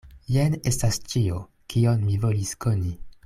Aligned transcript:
Jen 0.35 0.55
estas 0.71 0.97
ĉio, 1.11 1.37
kion 1.73 2.03
mi 2.09 2.17
volis 2.25 2.57
koni. 2.67 2.99